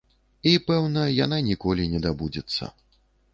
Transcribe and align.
І, 0.51 0.53
пэўна, 0.69 1.03
яна 1.25 1.39
ніколі 1.49 1.87
не 1.93 1.99
дабудуецца. 2.07 2.73